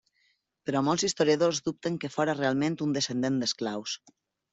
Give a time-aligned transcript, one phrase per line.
[0.69, 3.95] Però molts historiadors dubten que fóra realment un descendent d'esclaus.